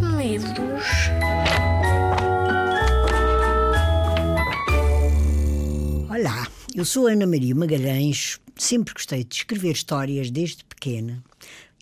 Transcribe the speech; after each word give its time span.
medos. 0.00 0.84
Olá, 6.08 6.46
eu 6.74 6.84
sou 6.84 7.06
Ana 7.06 7.26
Maria 7.26 7.54
Magalhães. 7.54 8.40
Sempre 8.56 8.94
gostei 8.94 9.24
de 9.24 9.34
escrever 9.34 9.72
histórias 9.72 10.30
desde 10.30 10.64
pequena. 10.64 11.22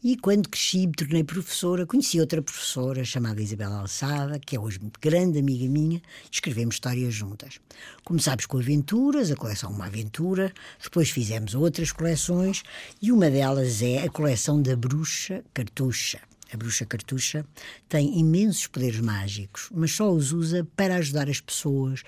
E 0.02 0.16
quando 0.16 0.48
cresci, 0.48 0.86
me 0.86 0.92
tornei 0.92 1.24
professora. 1.24 1.84
Conheci 1.84 2.20
outra 2.20 2.40
professora 2.40 3.04
chamada 3.04 3.42
Isabela 3.42 3.80
Alçada, 3.80 4.38
que 4.38 4.54
é 4.54 4.60
hoje 4.60 4.78
grande 5.00 5.40
amiga 5.40 5.68
minha. 5.68 6.00
Escrevemos 6.30 6.76
histórias 6.76 7.12
juntas. 7.12 7.58
Começámos 8.04 8.46
com 8.46 8.58
aventuras, 8.58 9.32
a 9.32 9.36
coleção 9.36 9.72
Uma 9.72 9.86
Aventura. 9.86 10.52
Depois 10.80 11.10
fizemos 11.10 11.54
outras 11.54 11.90
coleções 11.90 12.62
e 13.02 13.10
uma 13.10 13.28
delas 13.28 13.82
é 13.82 14.04
a 14.04 14.08
coleção 14.08 14.62
da 14.62 14.76
Bruxa 14.76 15.42
Cartucha. 15.52 16.20
A 16.52 16.56
bruxa 16.56 16.86
cartucha 16.86 17.44
tem 17.88 18.18
imensos 18.18 18.66
poderes 18.66 19.00
mágicos, 19.00 19.68
mas 19.72 19.92
só 19.92 20.10
os 20.10 20.32
usa 20.32 20.66
para 20.76 20.96
ajudar 20.96 21.28
as 21.28 21.40
pessoas, 21.40 22.02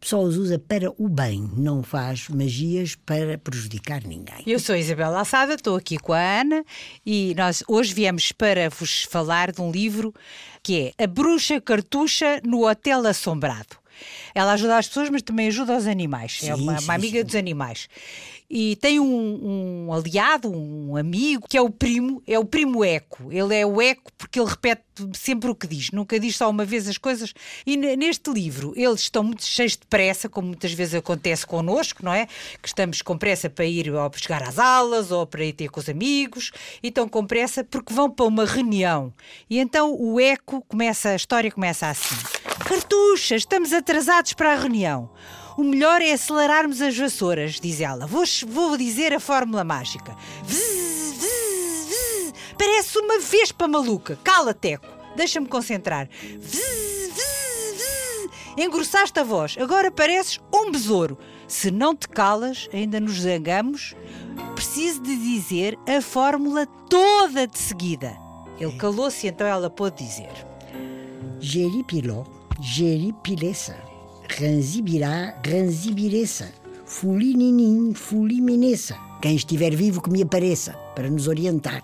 só 0.00 0.22
os 0.22 0.36
usa 0.36 0.58
para 0.58 0.90
o 0.98 1.08
bem, 1.08 1.50
não 1.56 1.82
faz 1.82 2.28
magias 2.28 2.94
para 2.94 3.38
prejudicar 3.38 4.02
ninguém. 4.04 4.42
Eu 4.46 4.58
sou 4.58 4.74
Isabel 4.74 5.10
Laçada, 5.10 5.54
estou 5.54 5.76
aqui 5.76 5.98
com 5.98 6.12
a 6.12 6.40
Ana 6.40 6.64
e 7.04 7.34
nós 7.36 7.62
hoje 7.68 7.94
viemos 7.94 8.32
para 8.32 8.68
vos 8.70 9.04
falar 9.04 9.52
de 9.52 9.60
um 9.60 9.70
livro 9.70 10.12
que 10.62 10.94
é 10.96 11.04
A 11.04 11.06
Bruxa 11.06 11.60
Cartucha 11.60 12.40
no 12.44 12.66
Hotel 12.66 13.06
Assombrado. 13.06 13.81
Ela 14.34 14.52
ajuda 14.52 14.78
as 14.78 14.88
pessoas, 14.88 15.10
mas 15.10 15.22
também 15.22 15.48
ajuda 15.48 15.76
os 15.76 15.86
animais. 15.86 16.38
é 16.42 16.46
Sim, 16.46 16.62
uma, 16.62 16.78
sim, 16.78 16.84
uma 16.84 16.94
amiga 16.94 17.18
sim. 17.18 17.24
dos 17.24 17.34
animais. 17.34 17.88
E 18.54 18.76
tem 18.76 19.00
um, 19.00 19.86
um 19.88 19.92
aliado, 19.94 20.50
um 20.54 20.94
amigo, 20.94 21.48
que 21.48 21.56
é 21.56 21.62
o 21.62 21.70
primo, 21.70 22.22
é 22.26 22.38
o 22.38 22.44
primo 22.44 22.84
Eco. 22.84 23.32
Ele 23.32 23.54
é 23.56 23.64
o 23.64 23.80
Eco 23.80 24.12
porque 24.18 24.38
ele 24.38 24.50
repete 24.50 24.82
sempre 25.14 25.48
o 25.50 25.54
que 25.54 25.66
diz, 25.66 25.90
nunca 25.90 26.20
diz 26.20 26.36
só 26.36 26.50
uma 26.50 26.62
vez 26.66 26.86
as 26.86 26.98
coisas. 26.98 27.32
E 27.64 27.78
ne- 27.78 27.96
neste 27.96 28.30
livro 28.30 28.74
eles 28.76 29.00
estão 29.00 29.24
muito 29.24 29.42
cheios 29.42 29.72
de 29.72 29.86
pressa, 29.88 30.28
como 30.28 30.48
muitas 30.48 30.70
vezes 30.74 30.94
acontece 30.94 31.46
connosco, 31.46 32.04
não 32.04 32.12
é? 32.12 32.26
Que 32.60 32.68
estamos 32.68 33.00
com 33.00 33.16
pressa 33.16 33.48
para 33.48 33.64
ir 33.64 33.90
ou 33.90 34.10
para 34.10 34.20
chegar 34.20 34.42
às 34.42 34.58
aulas 34.58 35.10
ou 35.10 35.26
para 35.26 35.42
ir 35.46 35.54
ter 35.54 35.70
com 35.70 35.80
os 35.80 35.88
amigos, 35.88 36.52
e 36.82 36.88
estão 36.88 37.08
com 37.08 37.24
pressa 37.26 37.64
porque 37.64 37.94
vão 37.94 38.10
para 38.10 38.26
uma 38.26 38.44
reunião. 38.44 39.10
E 39.48 39.58
então 39.58 39.96
o 39.98 40.20
Eco 40.20 40.62
começa, 40.68 41.08
a 41.08 41.16
história 41.16 41.50
começa 41.50 41.88
assim. 41.88 42.14
Cartucha, 42.64 43.34
estamos 43.36 43.72
atrasados 43.72 44.32
para 44.32 44.52
a 44.52 44.56
reunião. 44.56 45.10
O 45.56 45.62
melhor 45.62 46.00
é 46.00 46.12
acelerarmos 46.12 46.80
as 46.80 46.96
vassouras, 46.96 47.60
diz 47.60 47.80
ela. 47.80 48.06
Vou, 48.06 48.24
vou 48.46 48.76
dizer 48.76 49.12
a 49.12 49.20
fórmula 49.20 49.64
mágica. 49.64 50.16
Vzz, 50.44 51.12
vzz, 51.18 51.88
vzz. 51.88 52.34
Parece 52.56 52.98
uma 52.98 53.18
vespa 53.18 53.68
maluca. 53.68 54.18
Cala, 54.22 54.54
Teco. 54.54 54.86
Deixa-me 55.14 55.46
concentrar. 55.46 56.08
Engrossaste 58.56 59.18
a 59.18 59.24
voz. 59.24 59.56
Agora 59.58 59.90
pareces 59.90 60.40
um 60.54 60.70
besouro. 60.70 61.18
Se 61.48 61.70
não 61.70 61.94
te 61.94 62.08
calas, 62.08 62.68
ainda 62.72 63.00
nos 63.00 63.20
zangamos. 63.20 63.94
Preciso 64.54 65.02
de 65.02 65.16
dizer 65.16 65.78
a 65.86 66.00
fórmula 66.00 66.66
toda 66.88 67.46
de 67.46 67.58
seguida. 67.58 68.16
Ele 68.58 68.72
calou-se 68.72 69.26
e 69.26 69.30
então 69.30 69.46
ela 69.46 69.68
pôde 69.68 70.04
dizer. 70.04 70.30
Geripiló, 71.40 72.24
geripilessa, 72.64 73.74
ranzibirá, 74.38 75.36
ranzibiressa, 75.44 76.48
fulininim, 76.86 77.92
fuliminessa. 77.92 78.96
Quem 79.20 79.34
estiver 79.34 79.74
vivo 79.74 80.00
que 80.00 80.08
me 80.08 80.22
apareça, 80.22 80.72
para 80.94 81.10
nos 81.10 81.26
orientar. 81.26 81.82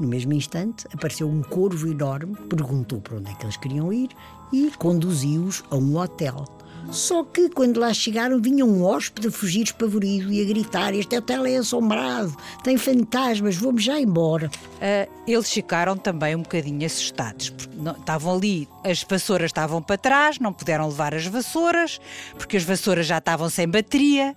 No 0.00 0.08
mesmo 0.08 0.32
instante, 0.32 0.86
apareceu 0.90 1.28
um 1.28 1.42
corvo 1.42 1.86
enorme, 1.86 2.34
perguntou 2.48 2.98
para 3.02 3.18
onde 3.18 3.30
é 3.30 3.34
que 3.34 3.44
eles 3.44 3.58
queriam 3.58 3.92
ir 3.92 4.08
e 4.50 4.70
conduziu-os 4.78 5.62
a 5.70 5.76
um 5.76 5.98
hotel. 5.98 6.46
Só 6.90 7.22
que 7.22 7.50
quando 7.50 7.78
lá 7.78 7.92
chegaram, 7.92 8.40
vinha 8.40 8.64
um 8.64 8.82
hóspede 8.82 9.28
a 9.28 9.30
fugir 9.30 9.64
espavorido 9.64 10.32
e 10.32 10.40
a 10.40 10.44
gritar: 10.46 10.94
Este 10.94 11.16
hotel 11.16 11.44
é 11.44 11.56
assombrado, 11.56 12.34
tem 12.64 12.78
fantasmas, 12.78 13.56
vamos 13.56 13.84
já 13.84 14.00
embora. 14.00 14.50
Ah, 14.80 15.06
eles 15.26 15.52
ficaram 15.52 15.96
também 15.96 16.34
um 16.34 16.42
bocadinho 16.42 16.84
assustados. 16.86 17.52
Não- 17.74 17.92
estavam 17.92 18.34
ali, 18.34 18.66
as 18.82 19.02
vassouras 19.02 19.50
estavam 19.50 19.82
para 19.82 19.98
trás, 19.98 20.38
não 20.38 20.52
puderam 20.52 20.88
levar 20.88 21.14
as 21.14 21.26
vassouras, 21.26 22.00
porque 22.38 22.56
as 22.56 22.64
vassouras 22.64 23.06
já 23.06 23.18
estavam 23.18 23.50
sem 23.50 23.68
bateria. 23.68 24.34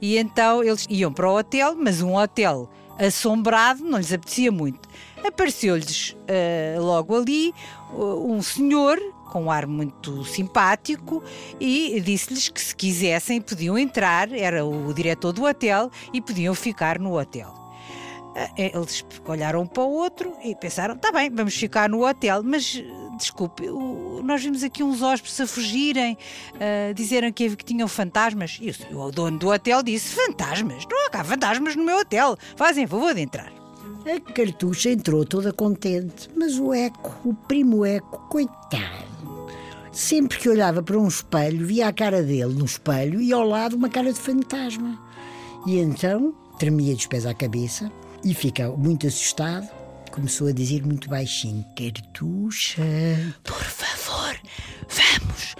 E 0.00 0.16
então 0.16 0.62
eles 0.62 0.86
iam 0.88 1.12
para 1.12 1.28
o 1.28 1.36
hotel, 1.36 1.74
mas 1.76 2.00
um 2.00 2.14
hotel 2.16 2.70
assombrado 2.98 3.84
não 3.84 3.98
lhes 3.98 4.12
apetecia 4.12 4.52
muito. 4.52 4.88
Apareceu-lhes 5.24 6.16
ah, 6.28 6.80
logo 6.80 7.16
ali 7.16 7.52
uh, 7.92 8.32
um 8.32 8.40
senhor 8.40 8.98
com 9.28 9.44
um 9.44 9.50
ar 9.50 9.66
muito 9.66 10.24
simpático 10.24 11.22
e 11.60 12.00
disse-lhes 12.00 12.48
que 12.48 12.60
se 12.60 12.74
quisessem 12.74 13.40
podiam 13.40 13.78
entrar, 13.78 14.32
era 14.32 14.64
o 14.64 14.92
diretor 14.92 15.32
do 15.32 15.44
hotel 15.44 15.90
e 16.12 16.20
podiam 16.20 16.54
ficar 16.54 16.98
no 16.98 17.18
hotel. 17.18 17.54
Ah, 18.36 18.50
Eles 18.56 19.04
olharam 19.26 19.62
um 19.62 19.66
para 19.66 19.82
o 19.82 19.90
outro 19.90 20.32
e 20.44 20.54
pensaram: 20.54 20.96
tá 20.96 21.12
bem, 21.12 21.30
vamos 21.30 21.54
ficar 21.54 21.88
no 21.88 22.06
hotel, 22.06 22.42
mas 22.42 22.82
desculpe, 23.18 23.64
nós 24.22 24.42
vimos 24.42 24.62
aqui 24.62 24.82
uns 24.82 25.02
hóspedes 25.02 25.40
a 25.40 25.46
fugirem, 25.46 26.16
dizerem 26.94 27.32
que, 27.32 27.56
que 27.56 27.64
tinham 27.64 27.88
fantasmas. 27.88 28.58
E 28.60 28.70
o, 28.94 29.00
o 29.00 29.10
dono 29.10 29.38
do 29.38 29.48
hotel 29.48 29.82
disse: 29.82 30.14
fantasmas? 30.14 30.84
Não 30.88 31.06
há 31.06 31.10
cá 31.10 31.24
fantasmas 31.24 31.74
no 31.74 31.84
meu 31.84 31.98
hotel, 31.98 32.36
fazem 32.56 32.86
favor 32.86 33.14
de 33.14 33.22
entrar. 33.22 33.52
A 34.06 34.32
cartucha 34.32 34.90
entrou 34.90 35.24
toda 35.24 35.52
contente, 35.52 36.30
mas 36.36 36.58
o 36.58 36.72
Eco, 36.72 37.14
o 37.28 37.34
primo 37.34 37.84
Eco, 37.84 38.26
coitado. 38.28 39.07
Sempre 39.92 40.38
que 40.38 40.48
olhava 40.48 40.82
para 40.82 40.98
um 40.98 41.08
espelho, 41.08 41.66
via 41.66 41.88
a 41.88 41.92
cara 41.92 42.22
dele 42.22 42.54
no 42.54 42.64
espelho 42.64 43.20
e 43.20 43.32
ao 43.32 43.46
lado 43.46 43.76
uma 43.76 43.88
cara 43.88 44.12
de 44.12 44.18
fantasma. 44.18 44.98
E 45.66 45.78
então 45.78 46.34
tremia 46.58 46.94
dos 46.94 47.06
pés 47.06 47.26
à 47.26 47.34
cabeça 47.34 47.90
e 48.24 48.34
fica 48.34 48.68
muito 48.70 49.06
assustado. 49.06 49.68
Começou 50.10 50.48
a 50.48 50.52
dizer 50.52 50.84
muito 50.84 51.08
baixinho: 51.08 51.64
Cartucha. 51.76 52.82
Por 53.44 53.62
favor, 53.64 54.36
vamos 54.88 55.54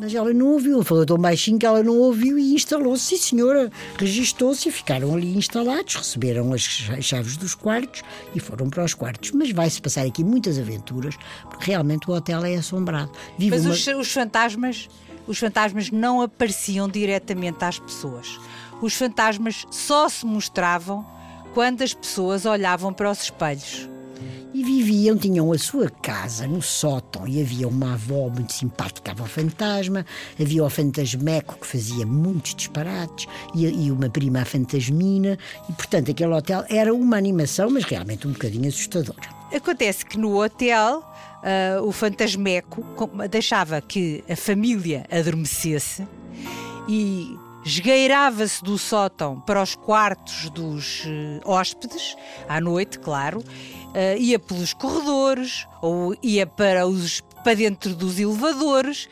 Mas 0.00 0.14
ela 0.14 0.32
não 0.32 0.52
ouviu, 0.52 0.76
ele 0.76 0.84
falou 0.84 1.04
tão 1.04 1.18
baixinho 1.18 1.58
que 1.58 1.66
ela 1.66 1.82
não 1.82 1.98
ouviu 1.98 2.38
e 2.38 2.54
instalou-se. 2.54 3.04
Sim, 3.04 3.16
senhora, 3.18 3.70
registou-se 3.98 4.66
e 4.66 4.72
ficaram 4.72 5.14
ali 5.14 5.36
instalados, 5.36 5.94
receberam 5.94 6.54
as 6.54 6.62
chaves 7.02 7.36
dos 7.36 7.54
quartos 7.54 8.02
e 8.34 8.40
foram 8.40 8.70
para 8.70 8.82
os 8.82 8.94
quartos. 8.94 9.30
Mas 9.32 9.50
vai-se 9.52 9.78
passar 9.78 10.06
aqui 10.06 10.24
muitas 10.24 10.58
aventuras, 10.58 11.14
porque 11.50 11.70
realmente 11.70 12.10
o 12.10 12.14
hotel 12.14 12.42
é 12.46 12.54
assombrado. 12.54 13.12
Vive 13.36 13.50
Mas 13.50 13.66
uma... 13.66 13.74
os, 13.74 13.86
os 13.86 14.10
fantasmas, 14.10 14.88
os 15.26 15.38
fantasmas 15.38 15.90
não 15.90 16.22
apareciam 16.22 16.88
diretamente 16.88 17.62
às 17.62 17.78
pessoas. 17.78 18.40
Os 18.80 18.94
fantasmas 18.94 19.66
só 19.70 20.08
se 20.08 20.24
mostravam 20.24 21.06
quando 21.52 21.82
as 21.82 21.92
pessoas 21.92 22.46
olhavam 22.46 22.90
para 22.90 23.10
os 23.10 23.24
espelhos. 23.24 23.86
E 24.52 24.62
viviam, 24.62 25.16
tinham 25.16 25.52
a 25.52 25.58
sua 25.58 25.88
casa 25.88 26.46
no 26.46 26.60
sótão 26.60 27.26
e 27.26 27.40
havia 27.40 27.68
uma 27.68 27.94
avó 27.94 28.28
muito 28.28 28.52
simpática, 28.52 29.12
avó 29.12 29.24
fantasma, 29.24 30.04
havia 30.40 30.64
o 30.64 30.70
fantasmeco 30.70 31.58
que 31.58 31.66
fazia 31.66 32.04
muitos 32.04 32.54
disparates 32.54 33.26
e, 33.54 33.66
e 33.66 33.90
uma 33.90 34.10
prima 34.10 34.40
a 34.40 34.44
fantasmina 34.44 35.38
e, 35.68 35.72
portanto, 35.72 36.10
aquele 36.10 36.32
hotel 36.32 36.64
era 36.68 36.92
uma 36.92 37.16
animação, 37.16 37.70
mas 37.70 37.84
realmente 37.84 38.26
um 38.26 38.32
bocadinho 38.32 38.68
assustadora. 38.68 39.40
Acontece 39.52 40.04
que 40.04 40.18
no 40.18 40.40
hotel 40.40 41.04
ah, 41.42 41.80
o 41.82 41.92
fantasmeco 41.92 42.84
deixava 43.30 43.80
que 43.80 44.22
a 44.28 44.36
família 44.36 45.06
adormecesse 45.10 46.06
e 46.88 47.36
esgueirava-se 47.64 48.62
do 48.62 48.78
sótão 48.78 49.40
para 49.40 49.62
os 49.62 49.74
quartos 49.74 50.50
dos 50.50 51.04
eh, 51.06 51.40
hóspedes, 51.44 52.16
à 52.48 52.60
noite, 52.60 52.98
claro, 52.98 53.42
ah, 53.94 54.16
ia 54.16 54.38
pelos 54.38 54.72
corredores 54.72 55.66
ou 55.82 56.16
ia 56.22 56.46
para, 56.46 56.86
os, 56.86 57.20
para 57.42 57.54
dentro 57.54 57.94
dos 57.94 58.18
elevadores 58.18 59.08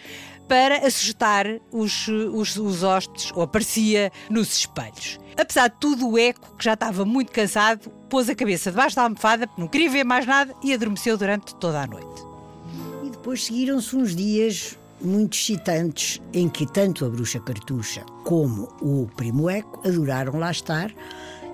para 0.47 0.87
assustar 0.87 1.47
os, 1.71 2.09
os, 2.09 2.57
os 2.57 2.83
hóspedes, 2.83 3.31
ou 3.35 3.43
aparecia 3.43 4.11
nos 4.31 4.57
espelhos. 4.57 5.21
Apesar 5.37 5.69
de 5.69 5.77
tudo, 5.79 6.09
o 6.09 6.19
Eco, 6.19 6.57
que 6.57 6.65
já 6.65 6.73
estava 6.73 7.05
muito 7.05 7.31
cansado, 7.31 7.91
pôs 8.09 8.29
a 8.31 8.35
cabeça 8.35 8.71
debaixo 8.71 8.97
da 8.97 9.03
almofada, 9.03 9.49
não 9.59 9.69
queria 9.69 9.91
ver 9.91 10.05
mais 10.05 10.27
nada 10.27 10.55
e 10.65 10.73
adormeceu 10.73 11.19
durante 11.19 11.55
toda 11.57 11.83
a 11.83 11.87
noite. 11.87 12.23
E 13.05 13.11
depois 13.11 13.45
seguiram-se 13.45 13.95
uns 13.95 14.17
dias 14.17 14.79
muito 15.01 15.37
excitantes 15.37 16.21
em 16.33 16.49
que 16.49 16.67
tanto 16.67 17.05
a 17.05 17.09
bruxa 17.09 17.41
cartucha 17.41 18.05
como 18.25 18.69
o 18.81 19.09
primo 19.17 19.49
Eco 19.49 19.87
adoraram 19.87 20.39
lá 20.39 20.51
estar 20.51 20.93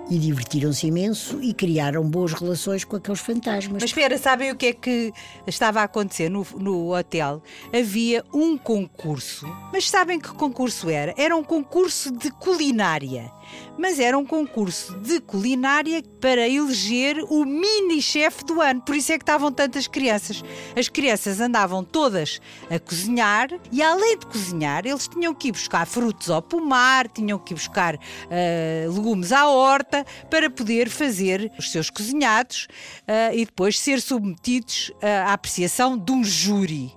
e 0.09 0.17
divertiram-se 0.19 0.87
imenso 0.87 1.41
e 1.41 1.53
criaram 1.53 2.03
boas 2.03 2.33
relações 2.33 2.83
com 2.83 2.95
aqueles 2.95 3.19
fantasmas. 3.19 3.81
Mas 3.81 3.89
espera, 3.89 4.17
sabem 4.17 4.51
o 4.51 4.55
que 4.55 4.67
é 4.67 4.73
que 4.73 5.13
estava 5.47 5.81
a 5.81 5.83
acontecer 5.83 6.29
no, 6.29 6.45
no 6.57 6.95
hotel? 6.95 7.41
Havia 7.73 8.23
um 8.33 8.57
concurso. 8.57 9.47
Mas 9.71 9.89
sabem 9.89 10.19
que 10.19 10.29
concurso 10.29 10.89
era? 10.89 11.13
Era 11.17 11.35
um 11.35 11.43
concurso 11.43 12.11
de 12.11 12.29
culinária. 12.31 13.31
Mas 13.77 13.99
era 13.99 14.17
um 14.17 14.25
concurso 14.25 14.97
de 14.99 15.19
culinária 15.19 16.01
para 16.19 16.47
eleger 16.47 17.17
o 17.29 17.45
mini-chefe 17.45 18.43
do 18.45 18.61
ano. 18.61 18.81
Por 18.81 18.95
isso 18.95 19.11
é 19.11 19.17
que 19.17 19.23
estavam 19.23 19.51
tantas 19.51 19.87
crianças. 19.87 20.43
As 20.75 20.89
crianças 20.89 21.39
andavam 21.39 21.83
todas 21.83 22.39
a 22.69 22.79
cozinhar 22.79 23.49
e, 23.71 23.81
além 23.81 24.17
de 24.17 24.25
cozinhar, 24.25 24.85
eles 24.85 25.07
tinham 25.07 25.33
que 25.33 25.49
ir 25.49 25.51
buscar 25.51 25.85
frutos 25.85 26.29
ao 26.29 26.41
pomar, 26.41 27.07
tinham 27.07 27.37
que 27.37 27.53
ir 27.53 27.55
buscar 27.55 27.95
uh, 27.95 28.93
legumes 28.93 29.31
à 29.31 29.47
horta 29.47 30.05
para 30.29 30.49
poder 30.49 30.89
fazer 30.89 31.51
os 31.57 31.71
seus 31.71 31.89
cozinhados 31.89 32.67
uh, 33.01 33.35
e 33.35 33.45
depois 33.45 33.79
ser 33.79 34.01
submetidos 34.01 34.91
uh, 34.95 35.27
à 35.27 35.33
apreciação 35.33 35.97
de 35.97 36.11
um 36.11 36.23
júri. 36.23 36.93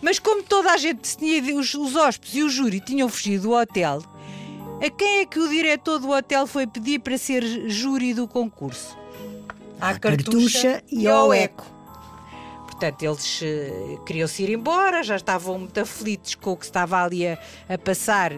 Mas 0.00 0.18
como 0.18 0.42
toda 0.42 0.72
a 0.72 0.76
gente 0.76 1.16
os, 1.54 1.74
os 1.74 1.96
hóspedes 1.96 2.34
e 2.34 2.42
o 2.42 2.48
júri 2.48 2.80
tinham 2.80 3.08
fugido 3.08 3.44
do 3.44 3.52
hotel, 3.52 4.02
a 4.80 4.90
quem 4.90 5.20
é 5.20 5.26
que 5.26 5.38
o 5.38 5.48
diretor 5.48 5.98
do 5.98 6.10
hotel 6.10 6.46
foi 6.46 6.66
pedir 6.66 7.00
para 7.00 7.16
ser 7.16 7.42
júri 7.68 8.12
do 8.12 8.28
concurso? 8.28 8.96
À 9.80 9.98
Cartucha 9.98 10.82
e 10.90 11.06
ao 11.06 11.32
Eco. 11.32 11.76
Portanto, 12.66 13.02
eles 13.02 13.40
uh, 13.40 14.04
queriam-se 14.04 14.42
ir 14.42 14.50
embora, 14.50 15.02
já 15.02 15.16
estavam 15.16 15.60
muito 15.60 15.80
aflitos 15.80 16.34
com 16.34 16.52
o 16.52 16.56
que 16.58 16.66
estava 16.66 17.02
ali 17.02 17.26
a, 17.26 17.38
a 17.70 17.78
passar, 17.78 18.32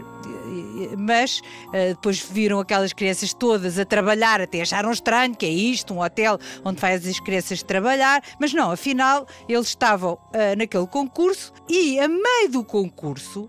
mas 0.97 1.41
uh, 1.69 1.89
depois 1.89 2.21
viram 2.21 2.61
aquelas 2.61 2.93
crianças 2.93 3.35
todas 3.35 3.81
a 3.81 3.85
trabalhar, 3.85 4.41
até 4.41 4.61
acharam 4.61 4.93
estranho 4.93 5.35
que 5.35 5.45
é 5.45 5.49
isto, 5.49 5.93
um 5.93 6.01
hotel 6.01 6.39
onde 6.65 6.81
faz 6.81 7.05
as 7.05 7.19
crianças 7.19 7.65
trabalhar, 7.65 8.23
mas 8.39 8.55
não, 8.55 8.71
afinal, 8.71 9.27
eles 9.49 9.67
estavam 9.67 10.13
uh, 10.13 10.57
naquele 10.57 10.87
concurso 10.87 11.53
e, 11.69 11.99
a 11.99 12.07
meio 12.07 12.49
do 12.49 12.63
concurso, 12.63 13.49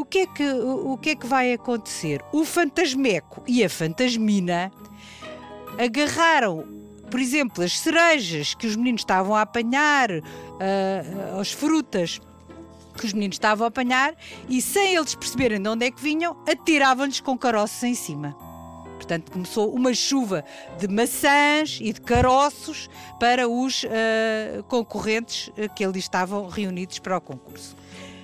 o 0.00 0.04
que, 0.04 0.18
é 0.20 0.26
que, 0.26 0.42
o, 0.42 0.92
o 0.92 0.98
que 0.98 1.10
é 1.10 1.14
que 1.14 1.26
vai 1.26 1.52
acontecer? 1.52 2.24
O 2.32 2.44
fantasmeco 2.44 3.42
e 3.46 3.62
a 3.62 3.68
fantasmina 3.68 4.72
agarraram 5.78 6.80
por 7.10 7.18
exemplo, 7.18 7.64
as 7.64 7.78
cerejas 7.78 8.54
que 8.54 8.66
os 8.66 8.76
meninos 8.76 9.00
estavam 9.00 9.34
a 9.34 9.42
apanhar, 9.42 10.10
uh, 10.12 11.40
as 11.40 11.50
frutas 11.50 12.20
que 12.96 13.04
os 13.04 13.12
meninos 13.12 13.34
estavam 13.34 13.64
a 13.64 13.68
apanhar, 13.68 14.14
e 14.48 14.62
sem 14.62 14.94
eles 14.94 15.14
perceberem 15.14 15.60
de 15.60 15.68
onde 15.68 15.86
é 15.86 15.90
que 15.90 16.00
vinham, 16.00 16.36
atiravam-lhes 16.48 17.20
com 17.20 17.36
caroços 17.36 17.82
em 17.82 17.94
cima. 17.94 18.36
Portanto, 18.94 19.32
começou 19.32 19.74
uma 19.74 19.92
chuva 19.92 20.44
de 20.78 20.86
maçãs 20.86 21.78
e 21.80 21.92
de 21.92 22.00
caroços 22.00 22.88
para 23.18 23.48
os 23.48 23.82
uh, 23.82 24.62
concorrentes 24.68 25.50
que 25.74 25.84
ali 25.84 25.98
estavam 25.98 26.46
reunidos 26.46 27.00
para 27.00 27.16
o 27.16 27.20
concurso. 27.20 27.74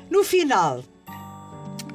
No 0.08 0.22
final, 0.22 0.84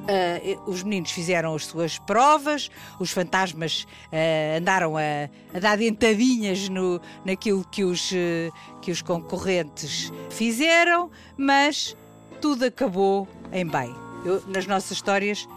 Uh, 0.02 0.68
os 0.68 0.82
meninos 0.82 1.12
fizeram 1.12 1.54
as 1.54 1.66
suas 1.66 1.96
provas, 1.96 2.68
os 2.98 3.12
fantasmas 3.12 3.86
uh, 4.12 4.58
andaram 4.58 4.96
a, 4.96 5.28
a, 5.54 5.60
dar 5.60 5.78
dentadinhas 5.78 6.68
no, 6.68 7.00
naquilo 7.24 7.64
que 7.70 7.84
os, 7.84 8.10
uh, 8.10 8.52
que 8.80 8.90
os 8.90 9.00
concorrentes 9.00 10.12
fizeram, 10.28 11.08
mas 11.36 11.96
tudo 12.40 12.64
acabou 12.64 13.28
em 13.52 13.64
bem. 13.64 13.94
Eu, 14.24 14.42
nas 14.48 14.66
nossas 14.66 14.92
histórias, 14.92 15.48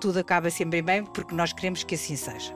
tudo 0.00 0.18
acaba 0.18 0.50
sempre 0.50 0.78
em 0.78 0.82
bem 0.82 1.04
porque 1.04 1.34
nós 1.34 1.52
queremos 1.52 1.82
que 1.84 1.94
assim 1.94 2.16
seja. 2.16 2.54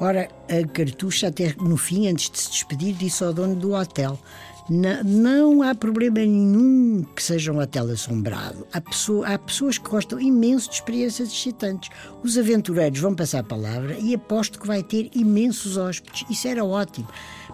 Ora, 0.00 0.28
a 0.48 0.68
cartucha, 0.68 1.28
até 1.28 1.54
no 1.58 1.76
fim, 1.76 2.08
antes 2.08 2.30
de 2.30 2.38
se 2.38 2.50
despedir, 2.50 2.94
disse 2.94 3.24
ao 3.24 3.32
dono 3.32 3.56
do 3.56 3.72
hotel: 3.72 4.18
não, 4.68 5.04
não, 5.04 5.62
há 5.62 5.74
problema 5.74 6.18
nenhum 6.18 7.04
que 7.14 7.22
seja 7.22 7.52
um 7.52 7.60
hotel 7.60 7.90
assombrado. 7.90 8.66
Há, 8.72 8.80
pessoa, 8.80 9.26
há, 9.26 9.38
pessoas 9.38 9.78
que 9.78 9.88
gostam 9.88 10.20
imenso 10.20 10.68
de 10.68 10.76
experiências 10.76 11.28
excitantes. 11.28 11.90
Os 12.22 12.36
aventureiros 12.36 12.98
vão 12.98 13.14
passar 13.14 13.40
a 13.40 13.44
palavra 13.44 13.96
e 13.98 14.14
aposto 14.14 14.58
que 14.58 14.66
vai 14.66 14.82
ter 14.82 15.10
imensos 15.14 15.76
hóspedes. 15.76 16.24
Isso 16.28 16.48
era 16.48 16.64
ótimo. 16.64 17.08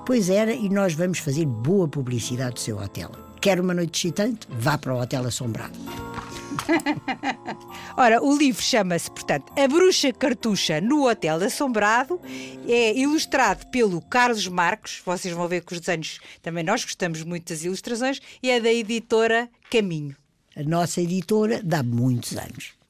Pois 0.07 0.31
era, 0.31 0.53
e 0.53 0.69
nós 0.69 0.95
vamos 0.95 1.19
fazer 1.19 1.47
boa 1.47 1.87
publicidade 1.87 2.55
do 2.55 2.61
seu 2.61 2.79
hotel. 2.79 3.11
Quer 3.41 3.61
uma 3.61 3.75
noite 3.75 4.07
excitante? 4.07 4.47
Vá 4.51 4.79
para 4.79 4.95
o 4.95 5.01
Hotel 5.01 5.27
Assombrado. 5.27 5.79
Ora, 7.97 8.23
o 8.23 8.37
livro 8.37 8.63
chama-se, 8.63 9.11
portanto, 9.11 9.53
A 9.57 9.69
Bruxa 9.69 10.13
Cartucha 10.13 10.81
no 10.81 11.09
Hotel 11.09 11.43
Assombrado. 11.45 12.21
É 12.67 12.97
ilustrado 12.97 13.67
pelo 13.69 14.01
Carlos 14.01 14.47
Marcos. 14.49 15.03
Vocês 15.05 15.35
vão 15.35 15.49
ver 15.49 15.65
que 15.65 15.73
os 15.73 15.81
desenhos 15.81 16.21
também 16.41 16.65
nós 16.65 16.85
gostamos 16.85 17.23
muito 17.23 17.49
das 17.49 17.65
ilustrações. 17.65 18.21
E 18.43 18.51
é 18.51 18.61
da 18.61 18.73
editora 18.73 19.49
Caminho. 19.71 20.17
A 20.57 20.63
nossa 20.63 21.01
editora 21.01 21.61
dá 21.63 21.83
muitos 21.83 22.37
anos. 22.37 22.82